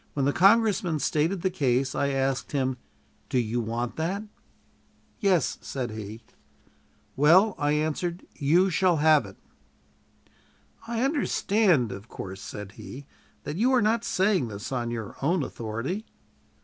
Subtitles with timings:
[0.13, 2.77] When the congressman stated the case, I asked him,
[3.29, 4.23] "Do you want that?"
[5.19, 6.23] "Yes," said he.
[7.15, 9.37] "Well," I answered, "you shall have it."
[10.87, 13.05] "I understand, of course," said he,
[13.43, 16.07] "that you are not saying this on your own authority?"